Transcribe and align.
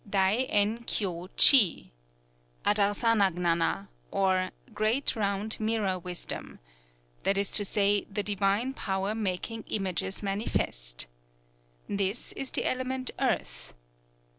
Dai 0.09 0.47
en 0.49 0.79
kyō 0.85 1.29
chi 1.37 1.91
(Âdarsana 2.67 3.31
gñâna), 3.35 3.87
or 4.09 4.49
"Great 4.73 5.15
round 5.15 5.59
mirror 5.59 5.99
wisdom," 5.99 6.57
that 7.21 7.37
is 7.37 7.51
to 7.51 7.63
say 7.63 8.05
the 8.09 8.23
divine 8.23 8.73
power 8.73 9.13
making 9.13 9.63
images 9.67 10.23
manifest. 10.23 11.05
This 11.87 12.31
is 12.31 12.49
the 12.49 12.65
element 12.65 13.11
Earth. 13.19 13.75